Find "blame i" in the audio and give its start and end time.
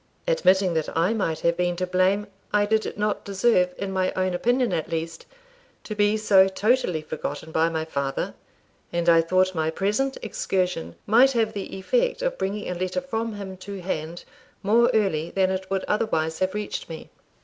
1.85-2.65